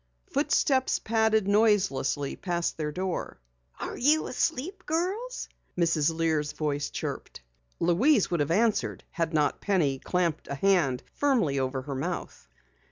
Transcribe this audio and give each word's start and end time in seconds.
Footsteps 0.33 0.97
padded 0.97 1.47
noiselessly 1.47 2.35
past 2.35 2.75
their 2.75 2.91
door. 2.91 3.39
"Are 3.79 3.95
you 3.95 4.25
asleep, 4.25 4.83
girls?" 4.87 5.47
Mrs. 5.77 6.11
Lear's 6.11 6.53
voice 6.53 6.89
chirped. 6.89 7.41
Louise 7.79 8.31
would 8.31 8.39
have 8.39 8.49
answered 8.49 9.03
had 9.11 9.31
not 9.31 9.61
Penny 9.61 9.99
clapped 9.99 10.47
a 10.47 10.55
hand 10.55 11.03
firmly 11.13 11.59
over 11.59 11.83
her 11.83 11.93
mouth. 11.93 12.47